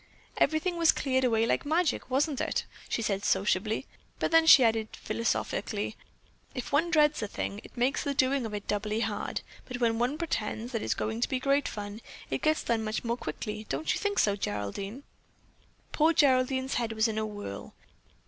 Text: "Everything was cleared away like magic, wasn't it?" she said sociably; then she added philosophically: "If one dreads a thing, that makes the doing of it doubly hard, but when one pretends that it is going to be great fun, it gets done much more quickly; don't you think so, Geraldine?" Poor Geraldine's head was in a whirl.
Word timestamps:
"Everything 0.37 0.77
was 0.77 0.91
cleared 0.91 1.23
away 1.23 1.45
like 1.45 1.63
magic, 1.63 2.09
wasn't 2.09 2.41
it?" 2.41 2.65
she 2.89 3.03
said 3.03 3.23
sociably; 3.23 3.85
then 4.17 4.47
she 4.47 4.63
added 4.63 4.87
philosophically: 4.93 5.95
"If 6.55 6.71
one 6.71 6.89
dreads 6.89 7.21
a 7.21 7.27
thing, 7.27 7.59
that 7.61 7.77
makes 7.77 8.01
the 8.03 8.15
doing 8.15 8.47
of 8.47 8.53
it 8.55 8.67
doubly 8.67 9.01
hard, 9.01 9.41
but 9.67 9.79
when 9.79 9.99
one 9.99 10.17
pretends 10.17 10.71
that 10.71 10.81
it 10.81 10.85
is 10.85 10.95
going 10.95 11.21
to 11.21 11.29
be 11.29 11.39
great 11.39 11.67
fun, 11.67 12.01
it 12.31 12.41
gets 12.41 12.63
done 12.63 12.83
much 12.83 13.03
more 13.03 13.15
quickly; 13.15 13.67
don't 13.69 13.93
you 13.93 13.99
think 13.99 14.17
so, 14.17 14.35
Geraldine?" 14.35 15.03
Poor 15.91 16.13
Geraldine's 16.13 16.73
head 16.81 16.93
was 16.93 17.07
in 17.07 17.19
a 17.19 17.25
whirl. 17.27 17.75